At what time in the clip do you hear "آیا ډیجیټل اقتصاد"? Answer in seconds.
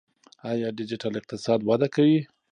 0.51-1.59